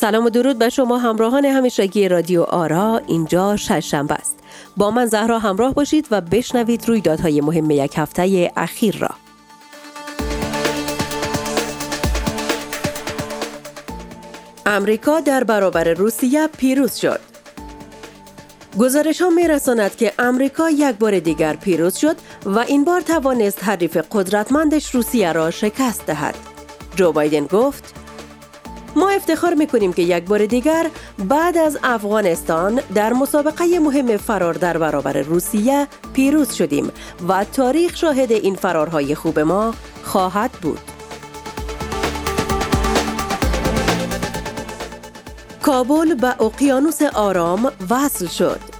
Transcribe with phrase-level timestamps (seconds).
[0.00, 3.00] سلام و درود به شما همراهان همیشگی رادیو آرا.
[3.06, 4.38] اینجا شنبه است.
[4.76, 9.10] با من زهرا همراه باشید و بشنوید رویدادهای مهم یک هفته اخیر را.
[14.66, 17.20] امریکا در برابر روسیه پیروز شد.
[18.78, 23.64] گزارش ها می رساند که امریکا یک بار دیگر پیروز شد و این بار توانست
[23.64, 26.34] حریف قدرتمندش روسیه را شکست دهد.
[26.96, 27.97] جو بایدن گفت
[28.98, 34.78] ما افتخار می‌کنیم که یک بار دیگر بعد از افغانستان در مسابقه مهم فرار در
[34.78, 36.90] برابر روسیه پیروز شدیم
[37.28, 39.74] و تاریخ شاهد این فرارهای خوب ما
[40.04, 40.80] خواهد بود.
[45.62, 48.77] کابل به اقیانوس آرام وصل شد.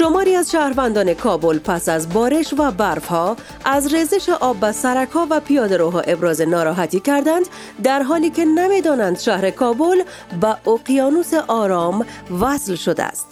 [0.00, 5.40] شماری از شهروندان کابل پس از بارش و برفها از ریزش آب به سرکها و
[5.40, 7.46] پیاده روها ابراز ناراحتی کردند
[7.82, 10.02] در حالی که نمی‌دانند شهر کابل
[10.40, 12.06] به اقیانوس آرام
[12.40, 13.26] وصل شده است.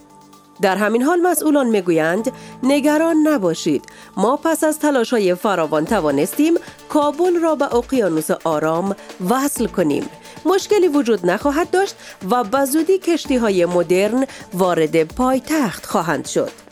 [0.61, 3.85] در همین حال مسئولان می‌گویند نگران نباشید
[4.17, 6.55] ما پس از تلاش های فراوان توانستیم
[6.89, 8.97] کابل را به اقیانوس آرام
[9.31, 10.09] وصل کنیم
[10.45, 11.95] مشکلی وجود نخواهد داشت
[12.31, 16.68] و به زودی کشتی های مدرن وارد پایتخت خواهند شد.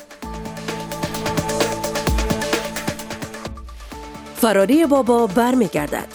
[4.40, 6.06] فراری بابا برمیگردد.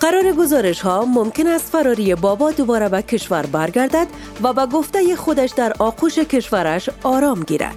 [0.00, 4.06] قرار گزارش ها ممکن است فراری بابا دوباره به کشور برگردد
[4.42, 7.76] و به گفته خودش در آغوش کشورش آرام گیرد.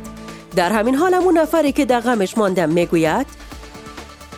[0.55, 3.27] در همین حال همون نفری که در غمش مانده می‌گوید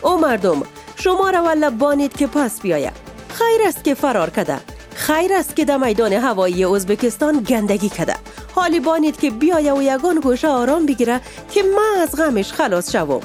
[0.02, 0.62] او مردم
[0.96, 2.92] شما را بانید که پس بیاید
[3.28, 4.58] خیر است که فرار کده
[4.94, 8.14] خیر است که در میدان هوایی ازبکستان گندگی کده
[8.54, 13.20] حالی بانید که بیایه و یگان گوشه آرام بگیره که من از غمش خلاص شوم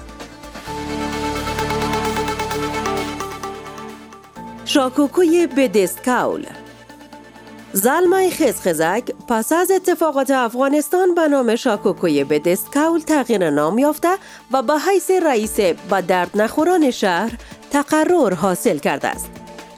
[4.67, 6.45] شاکوکوی بدستکاول
[7.73, 14.09] زلمای خزخزک پس از اتفاقات افغانستان به نام شاکوکوی بدستکاول تغییر نام یافته
[14.51, 17.31] و به حیث رئیس با درد نخوران شهر
[17.71, 19.29] تقرر حاصل کرده است.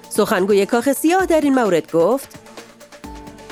[0.10, 2.40] سخنگوی کاخ سیاه در این مورد گفت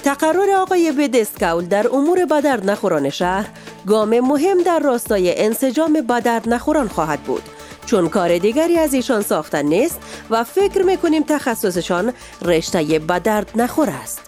[0.03, 3.47] تقرر آقای بدسکاول در امور بدرد نخوران شهر
[3.87, 7.43] گام مهم در راستای انسجام بدرد نخوران خواهد بود
[7.87, 9.99] چون کار دیگری از ایشان ساختن نیست
[10.29, 14.21] و فکر می‌کنیم تخصصشان رشته بدرد نخور است.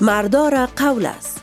[0.00, 1.40] مردار قول است.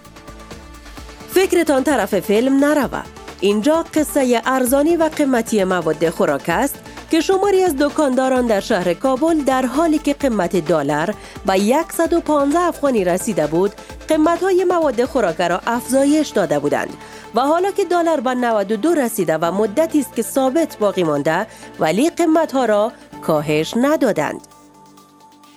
[1.31, 3.05] فکرتان طرف فیلم نرود.
[3.39, 6.79] اینجا قصه ارزانی و قیمتی مواد خوراک است
[7.11, 13.03] که شماری از دکانداران در شهر کابل در حالی که قیمت دلار به 115 افغانی
[13.03, 13.71] رسیده بود
[14.07, 16.97] قیمت های مواد خوراک را افزایش داده بودند
[17.35, 21.47] و حالا که دلار به 92 رسیده و مدتی است که ثابت باقی مانده
[21.79, 22.91] ولی قیمت ها را
[23.21, 24.47] کاهش ندادند.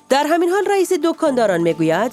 [0.08, 2.12] در همین حال رئیس دکانداران می‌گوید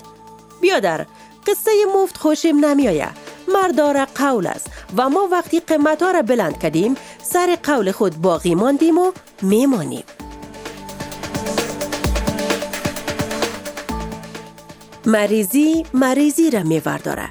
[0.61, 1.05] بیادر
[1.47, 3.27] قصه مفت خوشم نمیآید.
[3.47, 4.69] مردار قول است.
[4.95, 9.11] و ما وقتی قیمت را بلند کردیم سر قول خود باقی ماندیم و
[9.41, 10.03] میمانیم.
[15.05, 17.29] مریضی مریضی را میورداره.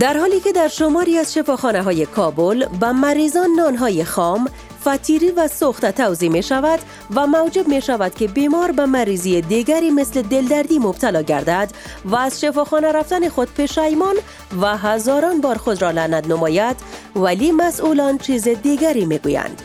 [0.00, 4.48] در حالی که در شماری از شفاخانه های کابل به مریضان نانهای خام
[4.88, 6.80] فتیری و سوخته توضیح می شود
[7.14, 11.70] و موجب می شود که بیمار به مریضی دیگری مثل دلدردی مبتلا گردد
[12.04, 14.16] و از شفاخانه رفتن خود پشیمان
[14.60, 16.76] و هزاران بار خود را لعنت نماید
[17.16, 19.62] ولی مسئولان چیز دیگری می گویند.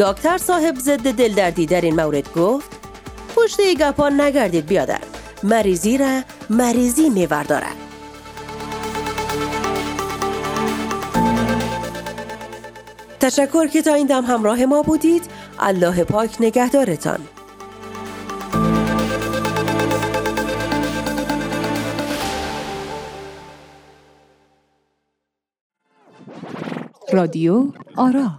[0.00, 2.70] دکتر صاحب ضد دلدردی در این مورد گفت
[3.36, 5.00] پشت گپان نگردید بیادر
[5.42, 6.20] مریضی را
[6.50, 7.89] مریضی میوردارد
[13.20, 15.22] تشکر که تا این دم همراه ما بودید.
[15.58, 17.20] الله پاک نگهدارتان.
[27.12, 28.30] رادیو آرا